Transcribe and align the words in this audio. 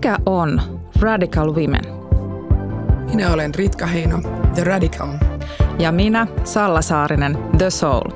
Mikä 0.00 0.18
on 0.26 0.62
Radical 1.00 1.54
Women? 1.54 1.84
Minä 3.10 3.32
olen 3.32 3.54
Ritka 3.54 3.86
Heino, 3.86 4.20
The 4.54 4.64
Radical. 4.64 5.08
Ja 5.78 5.92
minä, 5.92 6.26
Salla 6.44 6.82
Saarinen, 6.82 7.38
The 7.58 7.70
Soul. 7.70 8.10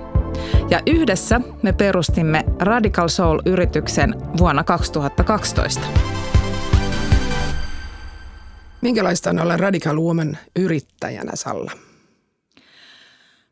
Ja 0.70 0.80
yhdessä 0.86 1.40
me 1.62 1.72
perustimme 1.72 2.44
Radical 2.60 3.08
Soul-yrityksen 3.08 4.14
vuonna 4.38 4.64
2012. 4.64 5.80
Minkälaista 8.80 9.30
on 9.30 9.38
olla 9.38 9.56
Radical 9.56 9.96
Woman 9.96 10.38
yrittäjänä, 10.56 11.32
Salla? 11.34 11.72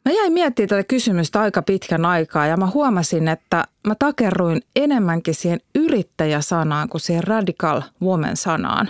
Mä 0.04 0.12
jäin 0.12 0.32
miettimään 0.32 0.68
tätä 0.68 0.84
kysymystä 0.84 1.40
aika 1.40 1.62
pitkän 1.62 2.04
aikaa 2.04 2.46
ja 2.46 2.56
mä 2.56 2.66
huomasin, 2.66 3.28
että 3.28 3.64
mä 3.86 3.94
takerruin 3.94 4.62
enemmänkin 4.76 5.34
siihen 5.34 5.60
yrittäjäsanaan 5.74 6.88
kuin 6.88 7.00
siihen 7.00 7.24
radical 7.24 7.82
woman 8.02 8.36
sanaan. 8.36 8.88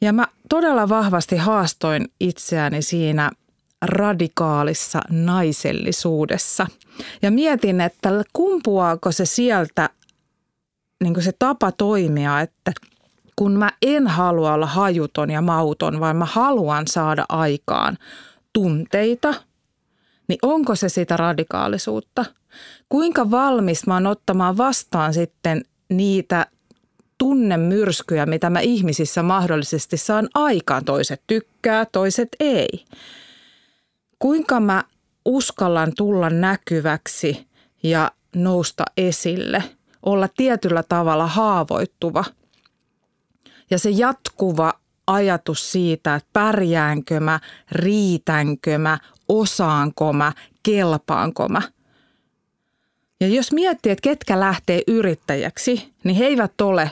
Ja 0.00 0.12
mä 0.12 0.26
todella 0.48 0.88
vahvasti 0.88 1.36
haastoin 1.36 2.08
itseäni 2.20 2.82
siinä 2.82 3.30
radikaalissa 3.82 5.00
naisellisuudessa. 5.10 6.66
Ja 7.22 7.30
mietin, 7.30 7.80
että 7.80 8.10
kumpuaako 8.32 9.12
se 9.12 9.26
sieltä 9.26 9.90
niin 11.04 11.22
se 11.22 11.32
tapa 11.38 11.72
toimia, 11.72 12.40
että 12.40 12.72
kun 13.36 13.52
mä 13.52 13.70
en 13.82 14.06
halua 14.06 14.52
olla 14.52 14.66
hajuton 14.66 15.30
ja 15.30 15.42
mauton, 15.42 16.00
vaan 16.00 16.16
mä 16.16 16.24
haluan 16.24 16.86
saada 16.86 17.24
aikaan 17.28 17.98
tunteita– 18.52 19.34
niin 20.28 20.38
onko 20.42 20.74
se 20.74 20.88
sitä 20.88 21.16
radikaalisuutta? 21.16 22.24
Kuinka 22.88 23.30
valmis 23.30 23.86
mä 23.86 23.94
oon 23.94 24.06
ottamaan 24.06 24.56
vastaan 24.56 25.14
sitten 25.14 25.62
niitä 25.88 26.46
tunnemyrskyjä, 27.18 28.26
mitä 28.26 28.50
mä 28.50 28.60
ihmisissä 28.60 29.22
mahdollisesti 29.22 29.96
saan 29.96 30.28
aikaan. 30.34 30.84
Toiset 30.84 31.22
tykkää, 31.26 31.86
toiset 31.86 32.28
ei. 32.40 32.84
Kuinka 34.18 34.60
mä 34.60 34.84
uskallan 35.24 35.92
tulla 35.96 36.30
näkyväksi 36.30 37.46
ja 37.82 38.10
nousta 38.36 38.84
esille, 38.96 39.64
olla 40.02 40.28
tietyllä 40.36 40.82
tavalla 40.82 41.26
haavoittuva. 41.26 42.24
Ja 43.70 43.78
se 43.78 43.90
jatkuva 43.90 44.72
ajatus 45.06 45.72
siitä, 45.72 46.14
että 46.14 46.30
pärjäänkö 46.32 47.20
mä, 47.20 47.40
riitänkö 47.72 48.78
mä, 48.78 48.98
osaanko 49.28 50.12
mä, 50.12 50.32
kelpaanko 50.62 51.48
mä. 51.48 51.62
Ja 53.20 53.28
jos 53.28 53.52
miettii, 53.52 53.92
että 53.92 54.02
ketkä 54.02 54.40
lähtee 54.40 54.82
yrittäjäksi, 54.86 55.94
niin 56.04 56.16
he 56.16 56.24
eivät 56.24 56.60
ole 56.60 56.90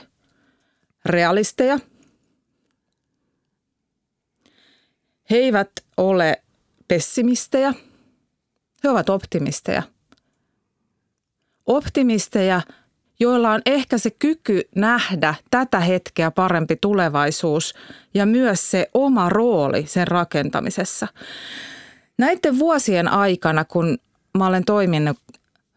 realisteja. 1.05 1.79
He 5.29 5.37
eivät 5.37 5.71
ole 5.97 6.43
pessimistejä. 6.87 7.73
He 8.83 8.89
ovat 8.89 9.09
optimisteja. 9.09 9.83
Optimisteja, 11.65 12.61
joilla 13.23 13.51
on 13.51 13.61
ehkä 13.65 13.97
se 13.97 14.11
kyky 14.11 14.61
nähdä 14.75 15.35
tätä 15.51 15.79
hetkeä 15.79 16.31
parempi 16.31 16.75
tulevaisuus 16.81 17.73
ja 18.13 18.25
myös 18.25 18.71
se 18.71 18.89
oma 18.93 19.29
rooli 19.29 19.87
sen 19.87 20.07
rakentamisessa. 20.07 21.07
Näiden 22.17 22.59
vuosien 22.59 23.07
aikana, 23.07 23.65
kun 23.65 23.97
mä 24.37 24.47
olen 24.47 24.65
toiminut 24.65 25.17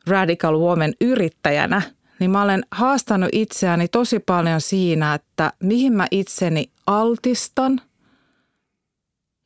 Radical 0.06 0.58
Woman 0.58 0.94
yrittäjänä, 1.00 1.82
niin 2.18 2.30
mä 2.30 2.42
olen 2.42 2.64
haastanut 2.70 3.28
itseäni 3.32 3.88
tosi 3.88 4.18
paljon 4.18 4.60
siinä, 4.60 5.14
että 5.14 5.52
mihin 5.62 5.92
mä 5.92 6.06
itseni 6.10 6.70
altistan 6.86 7.80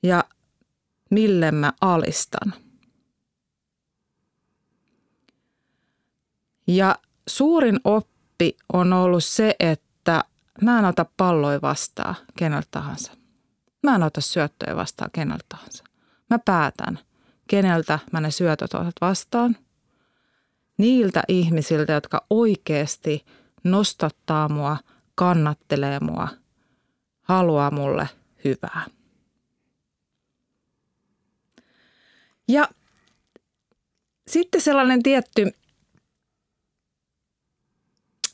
ja 0.03 0.25
mille 1.11 1.53
mä 1.53 1.73
alistan. 1.81 2.55
Ja 6.67 6.97
suurin 7.31 7.81
oppi 7.85 8.57
on 8.73 8.93
ollut 8.93 9.25
se, 9.25 9.57
että 9.61 10.25
mä 10.63 10.79
en 10.79 10.85
ota 10.85 11.07
palloja 11.17 11.61
vastaan 11.63 12.15
keneltä 12.39 12.69
tahansa. 12.71 13.13
Mä 13.83 13.95
en 13.95 14.03
ota 14.03 14.21
syöttöjä 14.21 14.77
vastaan 14.77 15.11
keneltä 15.13 15.45
tahansa. 15.49 15.85
Mä 16.31 16.39
päätän, 16.39 16.99
keneltä 17.49 17.99
mä 18.13 18.21
ne 18.21 18.31
syötöt 18.31 18.75
otat 18.75 18.95
vastaan. 19.01 19.57
Niiltä 20.79 21.23
ihmisiltä, 21.29 21.93
jotka 21.93 22.27
oikeasti 22.31 23.27
nostattaa 23.65 24.49
mua, 24.49 24.77
kannattelee 25.15 26.01
mua, 26.01 26.29
haluaa 27.23 27.71
mulle 27.71 28.09
hyvää. 28.45 28.85
Ja 32.49 32.69
sitten 34.27 34.61
sellainen 34.61 35.03
tietty, 35.03 35.53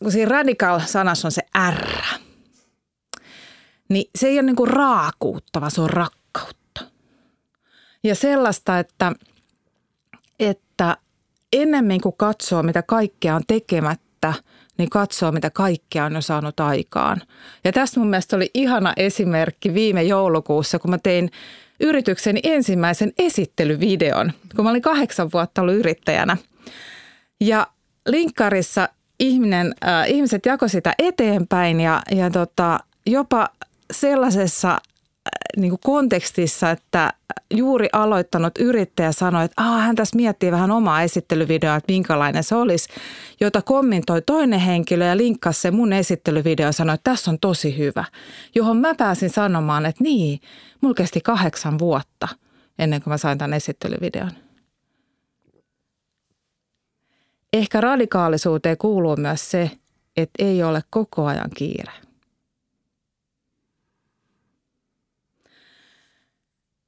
kun 0.03 0.13
siinä 0.13 0.31
radical-sanassa 0.31 1.29
on 1.29 1.33
se 1.33 1.43
R, 1.71 2.19
niin 3.89 4.11
se 4.15 4.27
ei 4.27 4.35
ole 4.35 4.43
niin 4.43 4.57
kuin 4.57 4.71
raakuutta, 4.71 5.61
vaan 5.61 5.71
se 5.71 5.81
on 5.81 5.91
rakkautta. 5.91 6.81
Ja 8.05 8.15
sellaista, 8.15 8.79
että, 8.79 9.13
että 10.41 10.97
ennemmin 11.53 12.01
kuin 12.01 12.15
katsoo, 12.17 12.63
mitä 12.63 12.83
kaikkea 12.83 13.35
on 13.37 13.43
tekemättä, 13.47 14.35
niin 14.79 14.91
katsoo, 14.91 15.33
mitä 15.33 15.51
kaikkea 15.51 16.05
on 16.05 16.15
jo 16.15 16.21
saanut 16.21 16.61
aikaan. 16.61 17.23
Ja 17.65 17.73
tästä 17.73 18.01
mun 18.01 18.09
mielestä 18.11 18.37
oli 18.37 18.51
ihana 18.55 18.93
esimerkki 18.97 19.75
viime 19.75 20.03
joulukuussa, 20.03 20.79
kun 20.79 20.91
mä 20.91 20.99
tein 20.99 21.31
yritykseni 21.81 22.41
ensimmäisen 22.43 23.13
esittelyvideon, 23.19 24.33
kun 24.57 24.65
mä 24.65 24.71
olin 24.71 24.83
kahdeksan 24.83 25.31
vuotta 25.33 25.63
ollut 25.63 25.75
yrittäjänä. 25.75 26.37
Ja 27.41 27.67
linkkarissa 28.07 28.89
ihminen, 29.21 29.75
äh, 29.87 30.11
ihmiset 30.11 30.47
jako 30.47 30.69
sitä 30.69 30.95
eteenpäin 30.99 31.81
ja, 31.81 32.03
ja 32.11 32.31
tota, 32.31 32.79
jopa 33.07 33.49
sellaisessa 33.93 34.79
niin 35.57 35.71
kuin 35.71 35.81
kontekstissa, 35.85 36.71
että 36.71 37.13
juuri 37.55 37.89
aloittanut 37.93 38.59
yrittäjä 38.59 39.13
sanoi, 39.13 39.45
että 39.45 39.63
ah, 39.63 39.81
hän 39.81 39.97
tässä 39.97 40.17
miettii 40.17 40.53
vähän 40.53 40.71
omaa 40.71 41.03
esittelyvideoa, 41.03 41.77
että 41.77 41.93
minkälainen 41.93 42.45
se 42.45 42.55
olisi, 42.55 42.89
jota 43.41 43.63
kommentoi 43.63 44.23
toinen 44.23 44.61
henkilö 44.61 45.05
ja 45.05 45.17
linkkasi 45.17 45.61
se 45.61 45.71
mun 45.71 45.93
esittelyvideo 45.93 46.67
ja 46.67 46.73
sanoi, 46.73 46.95
että 46.95 47.11
tässä 47.11 47.31
on 47.31 47.39
tosi 47.39 47.79
hyvä, 47.79 48.05
johon 48.55 48.77
mä 48.77 48.95
pääsin 48.95 49.31
sanomaan, 49.31 49.87
että 49.87 50.05
niin, 50.05 50.41
mulla 50.81 50.95
kesti 50.95 51.21
kahdeksan 51.21 51.79
vuotta 51.79 52.29
ennen 52.79 53.03
kuin 53.03 53.13
mä 53.13 53.19
sain 53.19 53.39
tämän 53.39 53.55
esittelyvideon. 53.55 54.46
Ehkä 57.57 57.81
radikaalisuuteen 57.81 58.77
kuuluu 58.77 59.17
myös 59.17 59.51
se, 59.51 59.71
että 60.17 60.45
ei 60.45 60.63
ole 60.63 60.83
koko 60.91 61.27
ajan 61.27 61.51
kiire. 61.55 61.93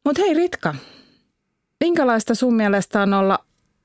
Mutta 0.04 0.22
hei 0.22 0.34
Ritka, 0.34 0.74
minkälaista 1.80 2.34
sun 2.34 2.54
mielestä 2.54 3.02
on 3.02 3.14
olla 3.14 3.38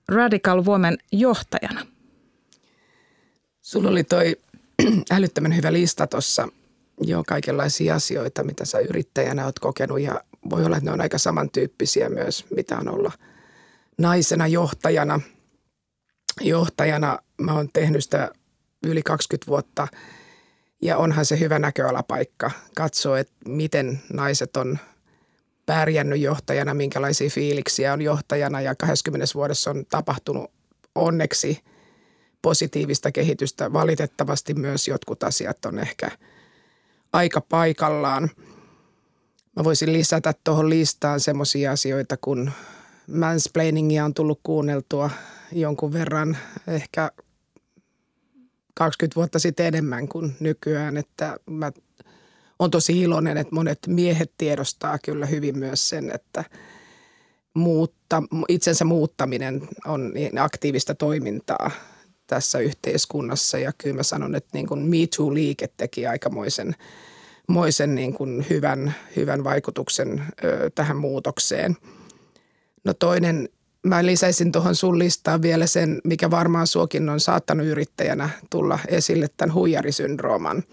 Radical 0.09 0.63
Woman 0.63 0.97
johtajana? 1.11 1.85
Sulla 3.61 3.89
oli 3.89 4.03
toi 4.03 4.35
älyttömän 5.15 5.55
hyvä 5.55 5.73
lista 5.73 6.07
tuossa 6.07 6.47
jo 7.01 7.23
kaikenlaisia 7.27 7.95
asioita, 7.95 8.43
mitä 8.43 8.65
sä 8.65 8.79
yrittäjänä 8.79 9.45
oot 9.45 9.59
kokenut 9.59 9.99
ja 9.99 10.23
voi 10.49 10.65
olla, 10.65 10.77
että 10.77 10.89
ne 10.89 10.93
on 10.93 11.01
aika 11.01 11.17
samantyyppisiä 11.17 12.09
myös, 12.09 12.45
mitä 12.55 12.77
on 12.77 12.89
olla 12.89 13.11
naisena 13.97 14.47
johtajana. 14.47 15.19
Johtajana 16.41 17.19
mä 17.41 17.53
oon 17.53 17.69
tehnyt 17.73 18.03
sitä 18.03 18.31
yli 18.83 19.01
20 19.01 19.47
vuotta 19.47 19.87
ja 20.81 20.97
onhan 20.97 21.25
se 21.25 21.39
hyvä 21.39 21.59
näköalapaikka 21.59 22.51
katsoa, 22.75 23.19
että 23.19 23.33
miten 23.45 24.01
naiset 24.13 24.57
on– 24.57 24.79
pärjännyt 25.65 26.19
johtajana, 26.19 26.73
minkälaisia 26.73 27.29
fiiliksiä 27.29 27.93
on 27.93 28.01
johtajana 28.01 28.61
ja 28.61 28.75
20 28.75 29.27
vuodessa 29.35 29.69
on 29.71 29.85
tapahtunut 29.89 30.51
onneksi 30.95 31.59
positiivista 32.41 33.11
kehitystä. 33.11 33.73
Valitettavasti 33.73 34.53
myös 34.53 34.87
jotkut 34.87 35.23
asiat 35.23 35.65
on 35.65 35.79
ehkä 35.79 36.11
aika 37.13 37.41
paikallaan. 37.41 38.29
Mä 39.55 39.63
voisin 39.63 39.93
lisätä 39.93 40.33
tuohon 40.43 40.69
listaan 40.69 41.19
semmoisia 41.19 41.71
asioita, 41.71 42.17
kun 42.17 42.51
mansplainingia 43.07 44.05
on 44.05 44.13
tullut 44.13 44.39
kuunneltua 44.43 45.09
jonkun 45.55 45.93
verran, 45.93 46.37
ehkä 46.67 47.11
20 48.75 49.15
vuotta 49.15 49.39
sitten 49.39 49.65
enemmän 49.65 50.07
kuin 50.07 50.35
nykyään, 50.39 50.97
että 50.97 51.37
mä 51.49 51.71
on 52.59 52.71
tosi 52.71 53.01
iloinen, 53.01 53.37
että 53.37 53.55
monet 53.55 53.79
miehet 53.87 54.31
tiedostaa 54.37 54.97
kyllä 54.99 55.25
hyvin 55.25 55.57
myös 55.57 55.89
sen, 55.89 56.11
että 56.11 56.43
muutta, 57.53 58.23
itsensä 58.49 58.85
muuttaminen 58.85 59.67
on 59.85 60.11
niin 60.13 60.37
aktiivista 60.37 60.95
toimintaa. 60.95 61.71
tässä 62.27 62.59
yhteiskunnassa. 62.59 63.57
Ja 63.57 63.71
kyllä 63.77 63.95
mä 63.95 64.03
sanon, 64.03 64.35
että 64.35 64.49
niin 64.53 64.67
kuin 64.67 64.79
Me 64.79 64.97
Too-liike 64.97 65.67
teki 65.77 66.07
aikamoisen 66.07 66.75
moisen 67.47 67.95
niin 67.95 68.13
kuin 68.13 68.45
hyvän, 68.49 68.95
hyvän 69.15 69.43
vaikutuksen 69.43 70.23
ö, 70.43 70.69
tähän 70.75 70.97
muutokseen. 70.97 71.77
No 72.83 72.93
toinen, 72.93 73.49
mä 73.83 74.05
lisäisin 74.05 74.51
tuohon 74.51 74.75
sun 74.75 74.99
listaan 74.99 75.41
vielä 75.41 75.67
sen, 75.67 76.01
mikä 76.03 76.31
varmaan 76.31 76.67
suokin 76.67 77.09
on 77.09 77.19
saattanut 77.19 77.67
yrittäjänä 77.67 78.29
tulla 78.49 78.79
esille, 78.87 79.27
tämän 79.37 79.53
huijarisyndrooman. 79.53 80.63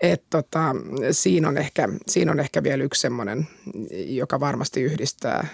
Et 0.00 0.24
tota, 0.30 0.76
siinä, 1.10 1.48
on 1.48 1.58
ehkä, 1.58 1.88
siinä 2.08 2.32
on 2.32 2.40
ehkä 2.40 2.62
vielä 2.62 2.84
yksi 2.84 3.00
semmoinen, 3.00 3.46
joka 3.90 4.40
varmasti 4.40 4.82
yhdistää 4.82 5.48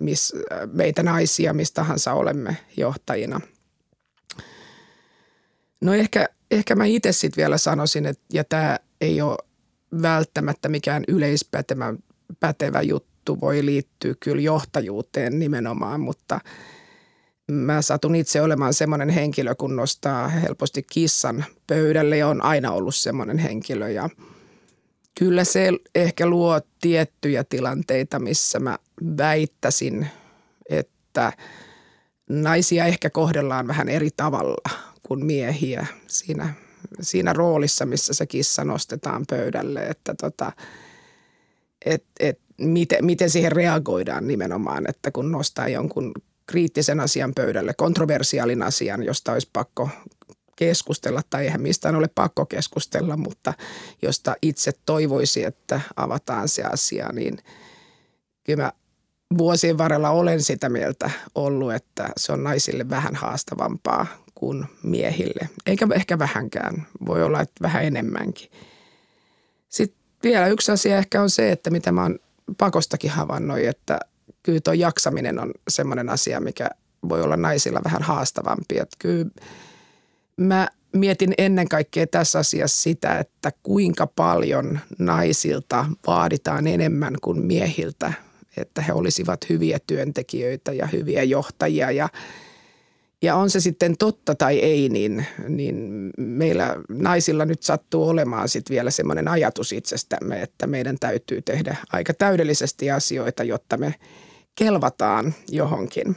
miss, 0.00 0.32
meitä 0.72 1.02
naisia, 1.02 1.52
mistä 1.52 1.74
tahansa 1.74 2.12
olemme 2.12 2.56
johtajina. 2.76 3.40
No 5.80 5.94
ehkä, 5.94 6.28
ehkä 6.50 6.74
mä 6.74 6.84
itse 6.84 7.12
sitten 7.12 7.42
vielä 7.42 7.58
sanoisin, 7.58 8.06
että 8.06 8.24
ja 8.32 8.44
tämä 8.44 8.78
ei 9.00 9.20
ole 9.20 9.36
välttämättä 10.02 10.68
mikään 10.68 11.04
yleispätevä 11.08 11.94
pätevä 12.40 12.82
juttu, 12.82 13.13
voi 13.40 13.66
liittyä 13.66 14.14
kyllä 14.20 14.42
johtajuuteen 14.42 15.38
nimenomaan, 15.38 16.00
mutta– 16.00 16.40
mä 17.50 17.82
satun 17.82 18.14
itse 18.14 18.40
olemaan 18.42 18.74
semmoinen 18.74 19.08
henkilö, 19.08 19.54
kun 19.54 19.76
nostaa 19.76 20.28
helposti 20.28 20.82
kissan 20.92 21.44
pöydälle 21.66 22.16
ja 22.16 22.28
on 22.28 22.42
aina 22.42 22.72
ollut 22.72 22.94
semmoinen 22.94 23.38
henkilö. 23.38 23.90
Ja 23.90 24.10
kyllä 25.18 25.44
se 25.44 25.72
ehkä 25.94 26.26
luo 26.26 26.60
tiettyjä 26.80 27.44
tilanteita, 27.44 28.18
missä 28.18 28.58
mä 28.58 28.78
väittäisin, 29.18 30.08
että 30.70 31.32
naisia 32.28 32.84
ehkä 32.84 33.10
kohdellaan 33.10 33.66
vähän 33.66 33.88
eri 33.88 34.10
tavalla 34.16 34.70
kuin 35.02 35.26
miehiä 35.26 35.86
siinä, 36.06 36.54
siinä 37.00 37.32
roolissa, 37.32 37.86
missä 37.86 38.14
se 38.14 38.26
kissa 38.26 38.64
nostetaan 38.64 39.24
pöydälle. 39.30 39.86
Että 39.86 40.14
tota, 40.14 40.52
et, 41.84 42.04
et, 42.20 42.40
miten, 42.58 43.04
miten 43.04 43.30
siihen 43.30 43.52
reagoidaan 43.52 44.28
nimenomaan, 44.28 44.84
että 44.88 45.10
kun 45.10 45.32
nostaa 45.32 45.68
jonkun 45.68 46.12
kriittisen 46.46 47.00
asian 47.00 47.34
pöydälle, 47.34 47.74
kontroversiaalin 47.74 48.62
asian, 48.62 49.02
josta 49.02 49.32
olisi 49.32 49.48
pakko 49.52 49.88
keskustella, 50.56 51.22
tai 51.30 51.44
eihän 51.44 51.62
mistään 51.62 51.94
ole 51.94 52.08
pakko 52.14 52.46
keskustella, 52.46 53.16
mutta 53.16 53.54
josta 54.02 54.36
itse 54.42 54.72
toivoisi, 54.86 55.44
että 55.44 55.80
avataan 55.96 56.48
se 56.48 56.62
asia, 56.62 57.08
niin 57.12 57.38
kyllä 58.44 58.62
mä 58.62 58.72
vuosien 59.38 59.78
varrella 59.78 60.10
olen 60.10 60.42
sitä 60.42 60.68
mieltä 60.68 61.10
ollut, 61.34 61.72
että 61.72 62.08
se 62.16 62.32
on 62.32 62.44
naisille 62.44 62.90
vähän 62.90 63.14
haastavampaa 63.14 64.06
kuin 64.34 64.64
miehille. 64.82 65.48
Eikä 65.66 65.86
ehkä 65.94 66.18
vähänkään, 66.18 66.86
voi 67.06 67.22
olla, 67.22 67.40
että 67.40 67.62
vähän 67.62 67.84
enemmänkin. 67.84 68.50
Sitten 69.68 70.00
vielä 70.22 70.46
yksi 70.46 70.72
asia 70.72 70.98
ehkä 70.98 71.22
on 71.22 71.30
se, 71.30 71.52
että 71.52 71.70
mitä 71.70 71.92
mä 71.92 72.02
oon 72.02 72.18
pakostakin 72.58 73.10
havainnut, 73.10 73.58
että 73.58 74.00
kyllä 74.42 74.60
tuo 74.60 74.72
jaksaminen 74.72 75.38
on 75.38 75.52
semmoinen 75.68 76.08
asia, 76.08 76.40
mikä 76.40 76.70
voi 77.08 77.22
olla 77.22 77.36
naisilla 77.36 77.80
vähän 77.84 78.02
haastavampi. 78.02 78.78
Että 78.78 78.96
kyllä 78.98 79.30
mä 80.36 80.68
mietin 80.92 81.34
ennen 81.38 81.68
kaikkea 81.68 82.06
tässä 82.06 82.38
asiassa 82.38 82.82
sitä, 82.82 83.18
että 83.18 83.52
kuinka 83.62 84.06
paljon 84.06 84.78
naisilta 84.98 85.86
vaaditaan 86.06 86.66
enemmän 86.66 87.14
kuin 87.22 87.46
miehiltä, 87.46 88.12
että 88.56 88.82
he 88.82 88.92
olisivat 88.92 89.48
hyviä 89.48 89.78
työntekijöitä 89.86 90.72
ja 90.72 90.86
hyviä 90.86 91.22
johtajia 91.22 91.90
ja 91.90 92.08
ja 93.24 93.36
on 93.36 93.50
se 93.50 93.60
sitten 93.60 93.96
totta 93.96 94.34
tai 94.34 94.58
ei, 94.58 94.88
niin, 94.88 95.26
niin 95.48 96.10
meillä 96.16 96.76
naisilla 96.88 97.44
nyt 97.44 97.62
sattuu 97.62 98.08
olemaan 98.08 98.48
sitten 98.48 98.74
vielä 98.74 98.90
semmoinen 98.90 99.28
ajatus 99.28 99.72
itsestämme, 99.72 100.42
että 100.42 100.66
meidän 100.66 100.96
täytyy 101.00 101.42
tehdä 101.42 101.76
aika 101.92 102.14
täydellisesti 102.14 102.90
asioita, 102.90 103.44
jotta 103.44 103.76
me 103.76 103.94
kelvataan 104.54 105.34
johonkin. 105.48 106.16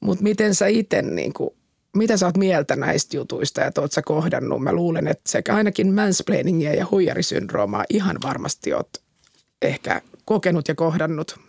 Mutta 0.00 0.22
miten 0.22 0.54
sä 0.54 0.66
itse, 0.66 1.02
niin 1.02 1.32
mitä 1.96 2.16
sä 2.16 2.26
oot 2.26 2.36
mieltä 2.36 2.76
näistä 2.76 3.16
jutuista 3.16 3.60
ja 3.60 3.70
oot 3.78 3.92
sä 3.92 4.02
kohdannut? 4.02 4.62
Mä 4.62 4.72
luulen, 4.72 5.08
että 5.08 5.30
sekä 5.30 5.54
ainakin 5.54 5.94
mansplainingia 5.94 6.74
ja 6.74 6.86
huijarisyndroomaa 6.90 7.84
ihan 7.90 8.16
varmasti 8.22 8.74
oot 8.74 8.90
ehkä 9.62 10.02
kokenut 10.24 10.68
ja 10.68 10.74
kohdannut. 10.74 11.45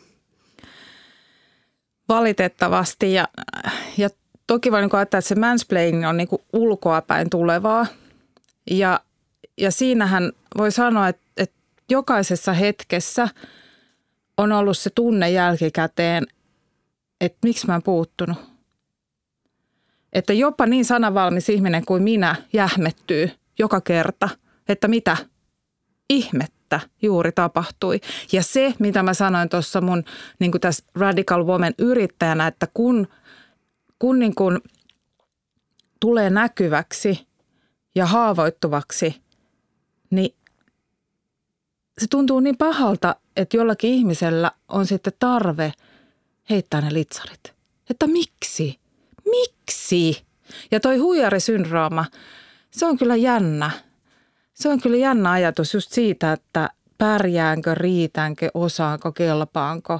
Valitettavasti. 2.10 3.14
Ja, 3.14 3.28
ja 3.98 4.10
toki 4.48 4.72
voi 4.72 4.82
niin 4.82 5.02
että 5.02 5.22
se 5.22 5.36
mansplaining 5.36 6.08
on 6.08 6.18
niin 6.18 6.28
ulkoapäin 6.54 7.30
tulevaa. 7.30 7.86
Ja, 8.72 9.00
ja 9.58 9.72
siinähän 9.72 10.32
voi 10.58 10.72
sanoa, 10.72 11.08
että, 11.08 11.24
että 11.38 11.56
jokaisessa 11.90 12.54
hetkessä– 12.54 13.30
on 14.38 14.52
ollut 14.52 14.78
se 14.78 14.90
tunne 14.90 15.30
jälkikäteen, 15.30 16.28
että 17.22 17.38
miksi 17.44 17.68
mä 17.68 17.76
en 17.76 17.84
puuttunut. 17.84 18.38
Että 20.14 20.34
jopa 20.34 20.66
niin 20.66 20.86
sanavalmis 20.86 21.50
ihminen 21.50 21.86
kuin 21.86 22.04
minä 22.04 22.36
jähmettyy 22.54 23.32
joka 23.60 23.82
kerta, 23.82 24.30
että 24.70 24.88
mitä 24.88 25.18
ihmettä 26.10 26.57
juuri 27.02 27.32
tapahtui. 27.32 28.02
Ja 28.32 28.44
se, 28.44 28.74
mitä 28.80 29.04
mä 29.04 29.14
sanoin 29.14 29.50
tuossa 29.50 29.82
mun 29.82 30.04
niin 30.40 30.52
kuin 30.52 30.62
tässä 30.62 30.84
Radical 30.96 31.46
Woman 31.46 31.74
yrittäjänä, 31.78 32.48
että 32.48 32.68
kun, 32.74 33.08
kun 34.00 34.20
niin 34.20 34.36
kuin 34.36 34.60
tulee 36.00 36.30
näkyväksi 36.30 37.28
ja 37.96 38.06
haavoittuvaksi, 38.06 39.22
niin 40.10 40.36
se 41.98 42.08
tuntuu 42.10 42.40
niin 42.40 42.58
pahalta, 42.58 43.16
että 43.36 43.58
jollakin 43.58 43.94
ihmisellä 43.94 44.52
on 44.68 44.86
sitten 44.86 45.14
tarve 45.20 45.74
heittää 46.50 46.82
ne 46.82 46.94
litsarit. 46.94 47.54
Että 47.90 48.08
miksi? 48.08 48.80
Miksi? 49.26 50.26
Ja 50.72 50.80
toi 50.80 50.98
huijarisyndrooma, 50.98 52.06
se 52.72 52.86
on 52.86 52.98
kyllä 52.98 53.16
jännä. 53.16 53.72
Se 54.58 54.70
on 54.70 54.82
kyllä 54.82 54.98
jännä 54.98 55.32
ajatus 55.32 55.74
just 55.74 55.92
siitä, 55.92 56.34
että 56.34 56.70
pärjäänkö, 56.98 57.76
riitänkö, 57.76 58.50
osaanko, 58.54 59.12
kelpaanko. 59.12 60.00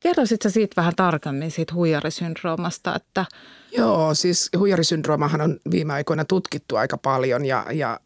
Kertoisit 0.00 0.42
sä 0.42 0.50
siitä 0.50 0.74
vähän 0.76 0.94
tarkemmin 0.96 1.50
siitä 1.50 1.74
huijarisyndroomasta, 1.74 2.94
että 2.94 3.24
Joo, 3.76 4.14
siis 4.14 4.50
huijarisyndroomahan 4.58 5.40
on 5.40 5.60
viime 5.70 5.92
aikoina 5.92 6.24
tutkittu 6.24 6.76
aika 6.76 6.96
paljon 6.96 7.44
ja, 7.44 7.66
ja 7.72 8.00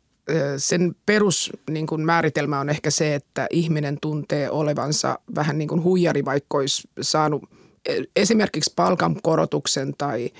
sen 0.56 0.96
perus 1.06 1.52
niin 1.70 1.86
kuin 1.86 2.00
määritelmä 2.00 2.60
on 2.60 2.70
ehkä 2.70 2.90
se, 2.90 3.14
että 3.14 3.46
ihminen 3.50 3.98
tuntee 4.00 4.50
olevansa 4.50 5.18
vähän 5.34 5.58
niin 5.58 5.68
kuin 5.68 5.82
huijari, 5.82 6.24
vaikka 6.24 6.58
olisi 6.58 6.88
saanut 7.00 7.42
e, 7.88 8.02
esimerkiksi 8.16 8.72
palkankorotuksen 8.76 9.94
tai 9.98 10.30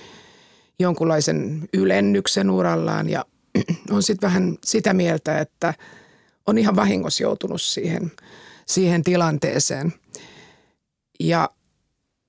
jonkunlaisen 0.81 1.69
ylennyksen 1.73 2.49
urallaan 2.49 3.09
ja 3.09 3.25
on 3.91 4.03
sitten 4.03 4.27
vähän 4.27 4.57
sitä 4.65 4.93
mieltä, 4.93 5.39
että 5.39 5.73
on 6.47 6.57
ihan 6.57 6.75
vahingossa 6.75 7.23
joutunut 7.23 7.61
siihen, 7.61 8.11
siihen 8.65 9.03
tilanteeseen. 9.03 9.93
Ja 11.19 11.49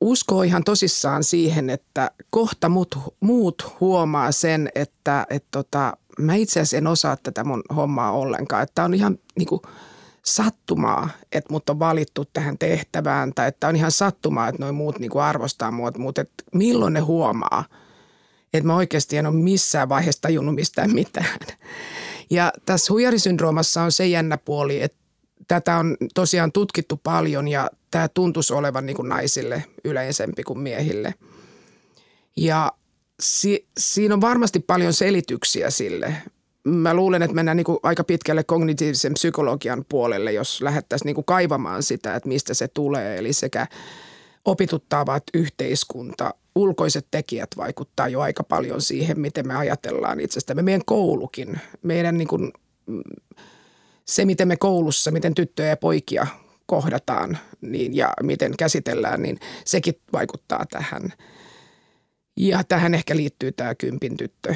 uskoo 0.00 0.42
ihan 0.42 0.64
tosissaan 0.64 1.24
siihen, 1.24 1.70
että 1.70 2.10
kohta 2.30 2.68
muut, 2.68 2.98
muut 3.20 3.76
huomaa 3.80 4.32
sen, 4.32 4.68
että 4.74 5.26
et 5.30 5.44
tota, 5.50 5.96
mä 6.18 6.34
itse 6.34 6.60
asiassa 6.60 6.76
en 6.76 6.86
osaa 6.86 7.16
tätä 7.16 7.44
mun 7.44 7.62
hommaa 7.76 8.12
ollenkaan. 8.12 8.62
Että 8.62 8.84
on 8.84 8.94
ihan 8.94 9.18
niin 9.38 9.48
kuin 9.48 9.60
sattumaa, 10.24 11.08
että 11.32 11.52
mut 11.52 11.70
on 11.70 11.78
valittu 11.78 12.24
tähän 12.32 12.58
tehtävään 12.58 13.34
tai 13.34 13.48
että 13.48 13.68
on 13.68 13.76
ihan 13.76 13.92
sattumaa, 13.92 14.48
että 14.48 14.62
noin 14.62 14.74
muut 14.74 14.98
niin 14.98 15.10
kuin 15.10 15.22
arvostaa 15.22 15.70
mua, 15.70 15.92
mutta 15.98 16.24
milloin 16.54 16.92
ne 16.92 17.00
huomaa, 17.00 17.64
että 18.52 18.66
mä 18.66 18.76
oikeasti 18.76 19.16
en 19.16 19.26
ole 19.26 19.34
missään 19.34 19.88
vaiheessa 19.88 20.22
tajunnut 20.22 20.54
mistään 20.54 20.94
mitään. 20.94 21.38
Ja 22.30 22.52
tässä 22.66 22.92
huijarisyndroomassa 22.92 23.82
on 23.82 23.92
se 23.92 24.06
jännä 24.06 24.38
puoli, 24.38 24.82
että 24.82 24.98
tätä 25.48 25.76
on 25.76 25.96
tosiaan 26.14 26.52
tutkittu 26.52 27.00
paljon 27.02 27.48
ja 27.48 27.70
tämä 27.90 28.08
tuntuisi 28.08 28.52
olevan 28.52 28.86
niin 28.86 28.96
kuin 28.96 29.08
naisille 29.08 29.64
yleisempi 29.84 30.42
kuin 30.42 30.58
miehille. 30.58 31.14
Ja 32.36 32.72
si, 33.20 33.66
siinä 33.78 34.14
on 34.14 34.20
varmasti 34.20 34.60
paljon 34.60 34.92
selityksiä 34.92 35.70
sille. 35.70 36.14
Mä 36.64 36.94
luulen, 36.94 37.22
että 37.22 37.34
mennään 37.34 37.56
niin 37.56 37.64
kuin 37.64 37.78
aika 37.82 38.04
pitkälle 38.04 38.44
kognitiivisen 38.44 39.14
psykologian 39.14 39.84
puolelle, 39.88 40.32
jos 40.32 40.62
lähdettäisiin 40.62 41.06
niin 41.06 41.14
kuin 41.14 41.24
kaivamaan 41.24 41.82
sitä, 41.82 42.14
että 42.14 42.28
mistä 42.28 42.54
se 42.54 42.68
tulee. 42.68 43.18
Eli 43.18 43.32
sekä 43.32 43.66
opituttavat 44.44 45.22
yhteiskunta, 45.34 46.34
ulkoiset 46.54 47.06
tekijät 47.10 47.50
vaikuttaa 47.56 48.08
jo 48.08 48.20
aika 48.20 48.42
paljon 48.44 48.80
siihen, 48.80 49.20
miten 49.20 49.48
me 49.48 49.54
ajatellaan 49.54 50.20
itsestämme. 50.20 50.62
Meidän 50.62 50.84
koulukin, 50.86 51.60
meidän 51.82 52.18
niin 52.18 52.28
kuin, 52.28 52.52
se, 54.04 54.24
miten 54.24 54.48
me 54.48 54.56
koulussa, 54.56 55.10
miten 55.10 55.34
tyttöjä 55.34 55.68
ja 55.68 55.76
poikia 55.76 56.26
kohdataan 56.66 57.38
niin, 57.60 57.96
ja 57.96 58.12
miten 58.22 58.54
käsitellään, 58.58 59.22
niin 59.22 59.38
sekin 59.64 59.94
vaikuttaa 60.12 60.64
tähän– 60.70 61.12
Ja 62.36 62.64
tähän 62.64 62.94
ehkä 62.94 63.16
liittyy 63.16 63.52
tämä 63.52 63.74
kympin, 63.74 64.16
tyttö, 64.16 64.54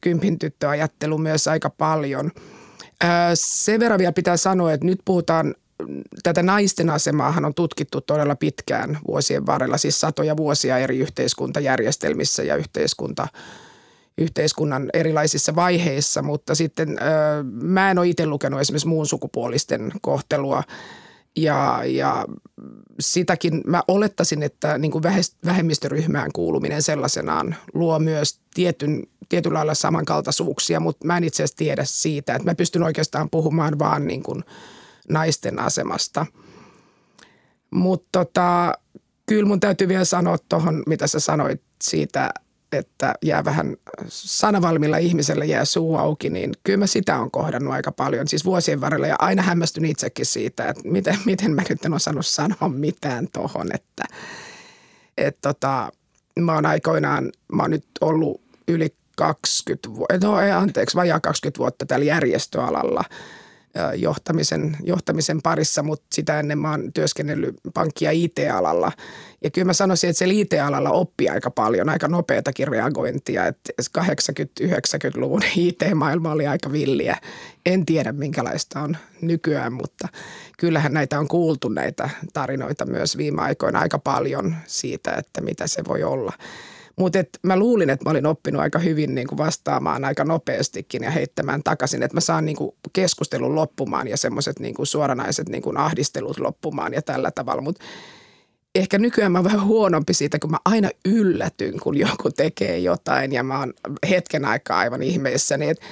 kympin 0.00 0.38
tyttöajattelu 0.38 1.18
myös 1.18 1.48
aika 1.48 1.70
paljon. 1.70 2.30
Sen 3.34 3.80
verran 3.80 3.98
vielä 3.98 4.12
pitää 4.12 4.36
sanoa, 4.36 4.72
että 4.72 4.86
nyt 4.86 5.00
puhutaan 5.04 5.54
tätä 6.22 6.42
naisten 6.42 6.90
asemaahan 6.90 7.44
on 7.44 7.54
tutkittu 7.54 8.00
todella 8.00 8.36
pitkään 8.36 8.98
vuosien 9.06 9.46
varrella, 9.46 9.78
siis 9.78 10.00
satoja 10.00 10.36
vuosia 10.36 10.78
eri 10.78 10.98
yhteiskuntajärjestelmissä 10.98 12.42
ja 12.42 12.56
yhteiskunta, 12.56 13.28
yhteiskunnan 14.18 14.90
erilaisissa 14.94 15.54
vaiheissa, 15.54 16.22
mutta 16.22 16.54
sitten 16.54 16.98
mä 17.62 17.90
en 17.90 17.98
ole 17.98 18.08
itse 18.08 18.26
lukenut 18.26 18.60
esimerkiksi 18.60 18.88
muun 18.88 19.06
sukupuolisten 19.06 19.92
kohtelua. 20.02 20.62
Ja, 21.36 21.80
ja 21.86 22.26
sitäkin 23.00 23.60
mä 23.66 23.82
olettaisin, 23.88 24.42
että 24.42 24.78
niin 24.78 24.90
kuin 24.90 25.04
vähemmistöryhmään 25.46 26.32
kuuluminen 26.32 26.82
sellaisenaan 26.82 27.56
luo 27.74 27.98
myös 27.98 28.40
tietyn, 28.54 29.02
tietyllä 29.28 29.56
lailla 29.56 29.74
samankaltaisuuksia, 29.74 30.80
mutta 30.80 31.06
mä 31.06 31.16
en 31.16 31.24
itse 31.24 31.42
asiassa 31.42 31.56
tiedä 31.56 31.84
siitä, 31.84 32.34
että 32.34 32.50
mä 32.50 32.54
pystyn 32.54 32.82
oikeastaan 32.82 33.30
puhumaan 33.30 33.78
vaan 33.78 34.06
niin 34.06 34.22
kuin– 34.22 34.44
naisten 35.08 35.58
asemasta. 35.58 36.26
Mutta 37.70 38.08
tota, 38.12 38.72
kyllä 39.26 39.48
mun 39.48 39.60
täytyy 39.60 39.88
vielä 39.88 40.04
sanoa 40.04 40.36
tuohon, 40.48 40.82
mitä 40.86 41.06
sä 41.06 41.20
sanoit 41.20 41.62
siitä, 41.82 42.30
että 42.72 43.14
jää 43.22 43.44
vähän 43.44 43.76
sanavalmilla 44.08 44.96
ihmiselle 44.96 45.46
jää 45.46 45.64
suu 45.64 45.96
auki, 45.96 46.30
niin 46.30 46.52
kyllä 46.62 46.76
mä 46.76 46.86
sitä 46.86 47.18
on 47.18 47.30
kohdannut 47.30 47.74
aika 47.74 47.92
paljon, 47.92 48.28
siis 48.28 48.44
vuosien 48.44 48.80
varrella. 48.80 49.06
Ja 49.06 49.16
aina 49.18 49.42
hämmästyn 49.42 49.84
itsekin 49.84 50.26
siitä, 50.26 50.68
että 50.68 50.82
miten, 50.84 51.18
miten 51.24 51.50
mä 51.50 51.62
nyt 51.68 51.84
en 51.84 51.92
osannut 51.92 52.26
sanoa 52.26 52.68
mitään 52.68 53.28
tuohon, 53.32 53.68
että 53.74 54.04
et 55.18 55.38
tota, 55.40 55.92
mä 56.40 56.54
oon 56.54 56.66
aikoinaan, 56.66 57.32
mä 57.52 57.62
oon 57.62 57.70
nyt 57.70 57.86
ollut 58.00 58.40
yli 58.68 58.94
20 59.16 59.94
vuotta, 59.94 60.26
no 60.26 60.40
ei 60.40 60.50
anteeksi, 60.50 60.96
vajaa 60.96 61.20
20 61.20 61.58
vuotta 61.58 61.86
tällä 61.86 62.04
järjestöalalla– 62.04 63.04
johtamisen, 63.96 64.76
johtamisen 64.84 65.42
parissa, 65.42 65.82
mutta 65.82 66.06
sitä 66.12 66.40
ennen 66.40 66.58
mä 66.58 66.70
oon 66.70 66.92
työskennellyt 66.92 67.56
pankki- 67.74 68.04
ja 68.04 68.10
IT-alalla. 68.10 68.92
Ja 69.44 69.50
kyllä 69.50 69.64
mä 69.64 69.72
sanoisin, 69.72 70.10
että 70.10 70.18
se 70.18 70.26
IT-alalla 70.28 70.90
oppii 70.90 71.28
aika 71.28 71.50
paljon, 71.50 71.88
aika 71.88 72.08
nopeatakin 72.08 72.68
reagointia. 72.68 73.46
Että 73.46 73.72
80-90-luvun 73.98 75.42
IT-maailma 75.56 76.32
oli 76.32 76.46
aika 76.46 76.72
villiä. 76.72 77.16
En 77.66 77.86
tiedä, 77.86 78.12
minkälaista 78.12 78.80
on 78.80 78.96
nykyään, 79.20 79.72
mutta 79.72 80.08
kyllähän 80.58 80.92
näitä 80.92 81.18
on 81.18 81.28
kuultu 81.28 81.68
näitä 81.68 82.10
tarinoita 82.32 82.86
myös 82.86 83.16
viime 83.16 83.42
aikoina 83.42 83.80
aika 83.80 83.98
paljon 83.98 84.54
siitä, 84.66 85.12
että 85.12 85.40
mitä 85.40 85.66
se 85.66 85.82
voi 85.88 86.02
olla. 86.02 86.32
Mutta 86.96 87.18
mä 87.42 87.56
luulin, 87.56 87.90
että 87.90 88.04
mä 88.04 88.10
olin 88.10 88.26
oppinut 88.26 88.62
aika 88.62 88.78
hyvin 88.78 89.14
niin 89.14 89.26
kuin 89.26 89.38
vastaamaan 89.38 90.04
aika 90.04 90.24
nopeastikin 90.24 91.02
ja 91.02 91.10
heittämään 91.10 91.62
takaisin, 91.62 92.02
että 92.02 92.16
mä 92.16 92.20
saan 92.20 92.44
niin 92.44 92.56
kuin 92.56 92.74
keskustelun 92.92 93.54
loppumaan 93.54 94.08
ja 94.08 94.16
semmoiset 94.16 94.58
niin 94.60 94.74
kuin 94.74 94.86
suoranaiset 94.86 95.48
niin 95.48 95.62
kuin 95.62 95.76
ahdistelut 95.76 96.38
loppumaan 96.38 96.92
ja 96.92 97.02
tällä 97.02 97.30
tavalla. 97.30 97.62
Mutta 97.62 97.84
ehkä 98.74 98.98
nykyään 98.98 99.32
mä 99.32 99.38
oon 99.38 99.44
vähän 99.44 99.64
huonompi 99.64 100.14
siitä, 100.14 100.38
kun 100.38 100.50
mä 100.50 100.58
aina 100.64 100.90
yllätyn, 101.04 101.80
kun 101.80 101.98
joku 101.98 102.30
tekee 102.30 102.78
jotain 102.78 103.32
ja 103.32 103.42
mä 103.42 103.58
oon 103.58 103.72
hetken 104.08 104.44
aikaa 104.44 104.78
aivan 104.78 105.02
ihmeessäni, 105.02 105.68
että 105.68 105.84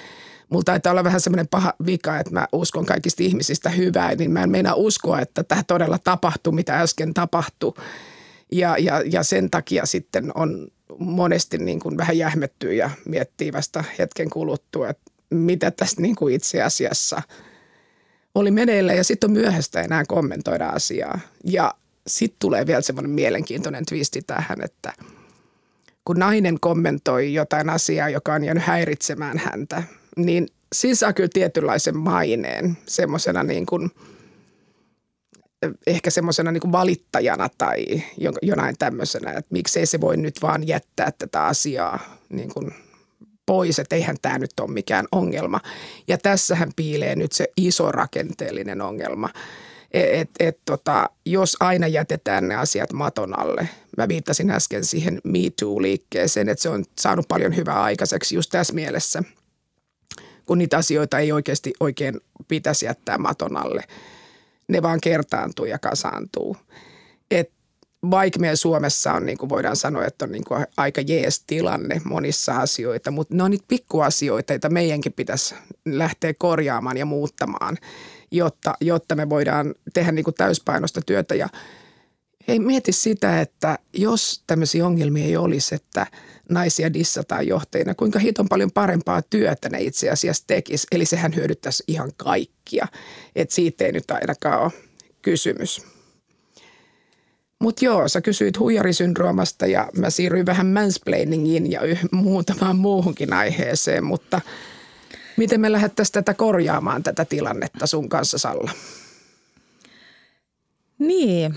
mulla 0.48 0.64
taitaa 0.64 0.90
olla 0.90 1.04
vähän 1.04 1.20
semmoinen 1.20 1.48
paha 1.48 1.74
vika, 1.86 2.18
että 2.18 2.32
mä 2.32 2.48
uskon 2.52 2.86
kaikista 2.86 3.22
ihmisistä 3.22 3.70
hyvää, 3.70 4.14
niin 4.14 4.30
mä 4.30 4.42
en 4.42 4.50
meinaa 4.50 4.74
uskoa, 4.74 5.20
että 5.20 5.42
tämä 5.44 5.62
todella 5.62 5.98
tapahtuu, 6.04 6.52
mitä 6.52 6.80
äsken 6.80 7.14
tapahtui. 7.14 7.72
Ja, 8.52 8.76
ja, 8.78 9.02
ja 9.10 9.22
sen 9.22 9.50
takia 9.50 9.86
sitten 9.86 10.32
on 10.34 10.68
monesti 11.04 11.58
niin 11.58 11.80
kuin 11.80 11.96
vähän 11.96 12.18
jähmettyy 12.18 12.74
ja 12.74 12.90
miettii 13.04 13.52
vasta 13.52 13.84
hetken 13.98 14.30
kuluttua, 14.30 14.88
että 14.88 15.12
mitä 15.30 15.70
tästä 15.70 16.02
niin 16.02 16.16
kuin 16.16 16.34
itse 16.34 16.62
asiassa 16.62 17.22
oli 18.34 18.50
meneillä 18.50 18.92
ja 18.92 19.04
sitten 19.04 19.30
on 19.30 19.34
myöhäistä 19.34 19.80
enää 19.80 20.04
kommentoida 20.08 20.68
asiaa. 20.68 21.20
Ja 21.44 21.74
sitten 22.06 22.36
tulee 22.38 22.66
vielä 22.66 22.80
semmoinen 22.80 23.10
mielenkiintoinen 23.10 23.86
twisti 23.86 24.22
tähän, 24.26 24.58
että 24.64 24.92
kun 26.04 26.18
nainen 26.18 26.60
kommentoi 26.60 27.34
jotain 27.34 27.70
asiaa, 27.70 28.08
joka 28.08 28.34
on 28.34 28.44
jäänyt 28.44 28.64
häiritsemään 28.64 29.38
häntä, 29.38 29.82
niin 30.16 30.48
siinä 30.72 30.94
saa 30.94 31.12
kyllä 31.12 31.28
tietynlaisen 31.32 31.96
maineen 31.96 32.78
semmoisena 32.86 33.42
niin 33.42 33.66
kuin– 33.66 33.90
ehkä 35.86 36.10
semmoisena 36.10 36.52
niin 36.52 36.72
valittajana 36.72 37.48
tai 37.58 38.02
jonain 38.42 38.74
tämmöisenä, 38.78 39.30
että 39.30 39.52
miksei 39.52 39.86
se 39.86 40.00
voi 40.00 40.16
nyt 40.16 40.42
vaan 40.42 40.68
jättää 40.68 41.12
tätä 41.18 41.44
asiaa 41.44 41.98
niin 42.28 42.54
kuin 42.54 42.74
pois, 43.46 43.78
että 43.78 43.96
eihän 43.96 44.16
tämä 44.22 44.38
nyt 44.38 44.60
ole 44.60 44.70
mikään 44.70 45.06
ongelma. 45.12 45.60
Ja 46.08 46.18
tässähän 46.18 46.70
piilee 46.76 47.16
nyt 47.16 47.32
se 47.32 47.48
iso 47.56 47.92
rakenteellinen 47.92 48.80
ongelma, 48.80 49.28
että 49.92 50.44
et, 50.44 50.58
tota, 50.64 51.10
jos 51.26 51.56
aina 51.60 51.86
jätetään 51.86 52.48
ne 52.48 52.54
asiat 52.54 52.92
maton 52.92 53.38
alle. 53.38 53.68
Mä 53.96 54.08
viittasin 54.08 54.50
äsken 54.50 54.84
siihen 54.84 55.20
Me 55.24 55.38
Too-liikkeeseen, 55.38 56.48
että 56.48 56.62
se 56.62 56.68
on 56.68 56.84
saanut 57.00 57.28
paljon 57.28 57.56
hyvää 57.56 57.82
aikaiseksi 57.82 58.34
just 58.34 58.50
tässä 58.50 58.74
mielessä, 58.74 59.22
kun 60.46 60.58
niitä 60.58 60.76
asioita 60.76 61.18
ei 61.18 61.32
oikeasti 61.32 61.72
oikein 61.80 62.20
pitäisi 62.48 62.86
jättää 62.86 63.18
maton 63.18 63.56
alle– 63.56 63.84
ne 64.72 64.82
vaan 64.82 65.00
kertaantuu 65.00 65.64
ja 65.64 65.78
kasaantuu. 65.78 66.56
Et 67.30 67.52
vaikka 68.10 68.38
meidän 68.38 68.56
Suomessa 68.56 69.12
on, 69.12 69.26
niin 69.26 69.38
kuin 69.38 69.48
voidaan 69.48 69.76
sanoa, 69.76 70.04
että 70.04 70.24
on 70.24 70.32
niin 70.32 70.44
kuin 70.44 70.66
aika 70.76 71.00
jees 71.00 71.44
tilanne 71.46 72.00
monissa 72.04 72.58
asioita, 72.58 73.10
mutta 73.10 73.34
ne 73.34 73.42
on 73.42 73.50
niitä 73.50 73.64
pikkuasioita, 73.68 74.52
joita 74.52 74.68
meidänkin 74.68 75.12
pitäisi 75.12 75.54
lähteä 75.84 76.34
korjaamaan 76.38 76.96
ja 76.96 77.06
muuttamaan, 77.06 77.78
jotta, 78.30 78.74
jotta 78.80 79.14
me 79.14 79.28
voidaan 79.28 79.74
tehdä 79.94 80.12
niin 80.12 80.24
kuin 80.24 80.34
täyspainosta 80.34 81.00
työtä. 81.06 81.34
Ja 81.34 81.48
ei 82.48 82.58
mieti 82.58 82.92
sitä, 82.92 83.40
että 83.40 83.78
jos 83.92 84.42
tämmöisiä 84.46 84.86
ongelmia 84.86 85.24
ei 85.24 85.36
olisi, 85.36 85.74
että– 85.74 86.06
naisia 86.52 86.92
dissataan 86.92 87.46
johtajina, 87.46 87.94
kuinka 87.94 88.18
hiton 88.18 88.48
paljon 88.48 88.72
parempaa 88.72 89.22
työtä 89.22 89.68
ne 89.68 89.80
itse 89.80 90.10
asiassa 90.10 90.44
tekisi. 90.46 90.86
Eli 90.92 91.04
sehän 91.04 91.34
hyödyttäisi 91.34 91.84
ihan 91.86 92.12
kaikkia. 92.16 92.86
että 93.36 93.54
siitä 93.54 93.84
ei 93.84 93.92
nyt 93.92 94.10
ainakaan 94.10 94.62
ole 94.62 94.72
kysymys. 95.22 95.82
Mutta 97.58 97.84
joo, 97.84 98.08
sä 98.08 98.20
kysyit 98.20 98.58
huijarisyndroomasta 98.58 99.66
ja 99.66 99.88
mä 99.98 100.10
siirryin 100.10 100.46
vähän 100.46 100.66
mansplainingiin 100.66 101.70
ja 101.70 101.80
muutamaan 102.12 102.76
muuhunkin 102.76 103.32
aiheeseen, 103.32 104.04
mutta 104.04 104.40
miten 105.36 105.60
me 105.60 105.72
lähdettäisiin 105.72 106.12
tätä 106.12 106.34
korjaamaan 106.34 107.02
tätä 107.02 107.24
tilannetta 107.24 107.86
sun 107.86 108.08
kanssa, 108.08 108.38
Salla? 108.38 108.70
Niin. 110.98 111.54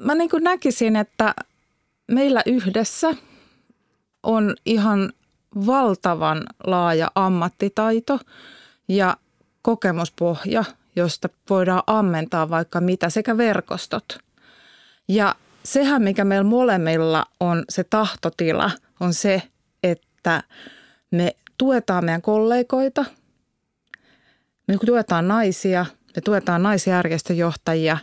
Mä 0.00 0.14
niin 0.14 0.30
kuin 0.30 0.44
näkisin, 0.44 0.96
että 0.96 1.34
meillä 2.10 2.42
yhdessä 2.46 3.14
on 4.22 4.54
ihan 4.66 5.12
valtavan 5.66 6.42
laaja 6.66 7.10
ammattitaito 7.14 8.18
ja 8.88 9.16
kokemuspohja, 9.62 10.64
josta 10.96 11.28
voidaan 11.50 11.82
ammentaa 11.86 12.50
vaikka 12.50 12.80
mitä 12.80 13.10
sekä 13.10 13.36
verkostot. 13.36 14.18
Ja 15.08 15.34
sehän, 15.64 16.02
mikä 16.02 16.24
meillä 16.24 16.48
molemmilla 16.48 17.26
on 17.40 17.64
se 17.68 17.84
tahtotila, 17.84 18.70
on 19.00 19.14
se, 19.14 19.42
että 19.82 20.42
me 21.10 21.36
tuetaan 21.58 22.04
meidän 22.04 22.22
kollegoita, 22.22 23.04
me 24.68 24.78
tuetaan 24.86 25.28
naisia, 25.28 25.86
me 26.16 26.22
tuetaan 26.22 26.62
naisjärjestöjohtajia, 26.62 27.98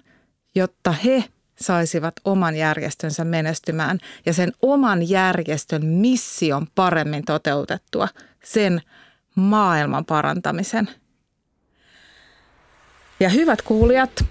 jotta 0.55 0.91
he– 0.91 1.23
saisivat 1.59 2.13
oman 2.25 2.55
järjestönsä 2.55 3.23
menestymään 3.23 3.99
ja 4.25 4.33
sen 4.33 4.51
oman 4.61 5.09
järjestön 5.09 5.85
mission 5.85 6.67
paremmin 6.75 7.25
toteutettua, 7.25 8.07
sen 8.43 8.81
maailman 9.35 10.05
parantamisen. 10.05 10.89
Ja 13.19 13.29
hyvät 13.29 13.61
kuulijat, 13.61 14.25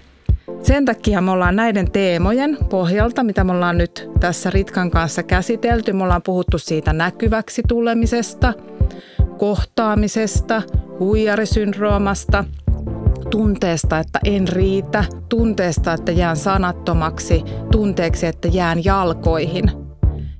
sen 0.63 0.85
takia 0.85 1.21
me 1.21 1.31
ollaan 1.31 1.55
näiden 1.55 1.91
teemojen 1.91 2.57
pohjalta, 2.69 3.23
mitä 3.23 3.43
me 3.43 3.51
ollaan 3.51 3.77
nyt 3.77 4.09
tässä 4.19 4.49
Ritkan 4.49 4.91
kanssa 4.91 5.23
käsitelty, 5.23 5.93
me 5.93 6.03
ollaan 6.03 6.21
puhuttu 6.21 6.57
siitä 6.57 6.93
näkyväksi 6.93 7.61
tulemisesta, 7.67 8.53
kohtaamisesta, 9.37 10.61
huijarisyndroomasta– 10.99 12.43
tunteesta, 13.29 13.99
että 13.99 14.19
en 14.25 14.47
riitä, 14.47 15.03
tunteesta, 15.29 15.93
että 15.93 16.11
jään 16.11 16.37
sanattomaksi, 16.37 17.43
tunteeksi, 17.71 18.25
että 18.25 18.47
jään 18.47 18.85
jalkoihin. 18.85 19.71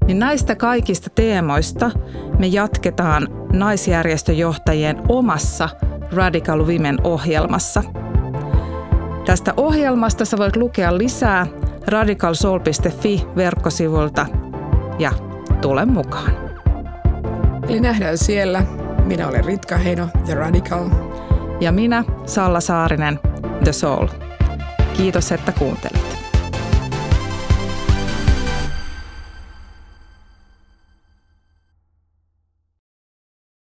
Niin 0.07 0.19
näistä 0.19 0.55
kaikista 0.55 1.09
teemoista 1.09 1.91
me 2.39 2.47
jatketaan 2.47 3.27
naisjärjestöjohtajien 3.53 5.01
omassa 5.09 5.69
Radical 6.13 6.65
Women-ohjelmassa. 6.65 7.83
Tästä 9.25 9.53
ohjelmasta 9.57 10.25
sä 10.25 10.37
voit 10.37 10.55
lukea 10.55 10.97
lisää 10.97 11.47
radicalsoul.fi 11.87 13.25
verkkosivulta 13.35 14.25
ja 14.99 15.11
tule 15.61 15.85
mukaan. 15.85 16.31
Eli 17.69 17.79
nähdään 17.79 18.17
siellä. 18.17 18.63
Minä 19.05 19.27
olen 19.27 19.45
Ritka 19.45 19.77
Heino, 19.77 20.07
The 20.25 20.33
Radical. 20.33 20.89
Ja 21.59 21.71
minä, 21.71 22.03
Salla 22.25 22.59
Saarinen, 22.59 23.19
The 23.63 23.73
Soul. 23.73 24.07
Kiitos, 24.97 25.31
että 25.31 25.51
kuuntelit. 25.51 26.16